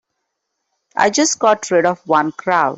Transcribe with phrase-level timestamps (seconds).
[0.95, 2.69] I just got rid of one crowd.